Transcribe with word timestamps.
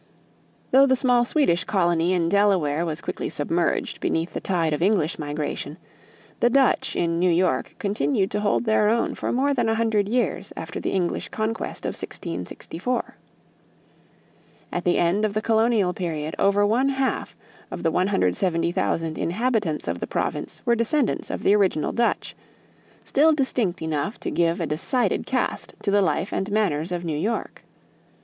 Though 0.71 0.87
the 0.87 0.95
small 0.95 1.25
Swedish 1.25 1.63
colony 1.63 2.11
in 2.11 2.27
Delaware 2.27 2.83
was 2.87 3.01
quickly 3.03 3.29
submerged 3.29 3.99
beneath 4.01 4.33
the 4.33 4.39
tide 4.41 4.73
of 4.73 4.81
English 4.81 5.19
migration, 5.19 5.77
the 6.39 6.49
Dutch 6.49 6.95
in 6.95 7.19
New 7.19 7.29
York 7.29 7.75
continued 7.77 8.31
to 8.31 8.39
hold 8.39 8.65
their 8.65 8.89
own 8.89 9.13
for 9.13 9.31
more 9.31 9.53
than 9.53 9.69
a 9.69 9.75
hundred 9.75 10.09
years 10.09 10.51
after 10.57 10.79
the 10.79 10.89
English 10.89 11.29
conquest 11.29 11.85
in 11.85 11.89
1664. 11.89 13.13
At 14.71 14.85
the 14.85 14.97
end 14.97 15.23
of 15.23 15.35
the 15.35 15.39
colonial 15.43 15.93
period 15.93 16.33
over 16.39 16.65
one 16.65 16.89
half 16.89 17.35
of 17.69 17.83
the 17.83 17.91
170,000 17.91 19.19
inhabitants 19.19 19.87
of 19.87 19.99
the 19.99 20.07
province 20.07 20.63
were 20.65 20.73
descendants 20.73 21.29
of 21.29 21.43
the 21.43 21.53
original 21.55 21.91
Dutch 21.91 22.35
still 23.03 23.33
distinct 23.33 23.83
enough 23.83 24.19
to 24.21 24.31
give 24.31 24.59
a 24.59 24.65
decided 24.65 25.27
cast 25.27 25.75
to 25.83 25.91
the 25.91 26.01
life 26.01 26.33
and 26.33 26.51
manners 26.51 26.91
of 26.91 27.05
New 27.05 27.19
York. 27.19 27.63